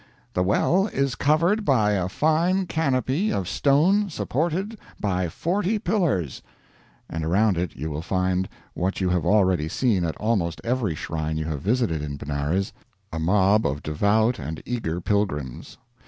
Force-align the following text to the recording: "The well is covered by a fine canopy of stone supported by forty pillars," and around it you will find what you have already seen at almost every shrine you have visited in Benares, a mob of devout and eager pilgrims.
"The 0.33 0.41
well 0.41 0.87
is 0.87 1.13
covered 1.13 1.63
by 1.63 1.91
a 1.91 2.09
fine 2.09 2.65
canopy 2.65 3.31
of 3.31 3.47
stone 3.47 4.09
supported 4.09 4.79
by 4.99 5.29
forty 5.29 5.77
pillars," 5.77 6.41
and 7.07 7.23
around 7.23 7.55
it 7.55 7.75
you 7.75 7.91
will 7.91 8.01
find 8.01 8.49
what 8.73 8.99
you 8.99 9.09
have 9.11 9.27
already 9.27 9.67
seen 9.69 10.03
at 10.03 10.17
almost 10.17 10.59
every 10.63 10.95
shrine 10.95 11.37
you 11.37 11.45
have 11.45 11.61
visited 11.61 12.01
in 12.01 12.17
Benares, 12.17 12.73
a 13.13 13.19
mob 13.19 13.63
of 13.63 13.83
devout 13.83 14.39
and 14.39 14.63
eager 14.65 15.01
pilgrims. 15.01 15.77